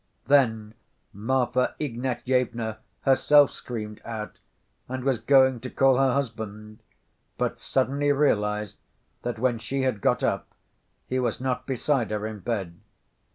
[0.25, 0.73] Then
[1.13, 4.39] Marfa Ignatyevna herself screamed out
[4.89, 6.81] and was going to call her husband,
[7.37, 8.77] but suddenly realized
[9.21, 10.55] that when she had got up,
[11.05, 12.79] he was not beside her in bed.